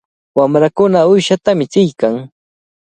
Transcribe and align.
Wamrakuna 0.37 0.99
uyshata 1.11 1.49
michiykan. 1.59 2.13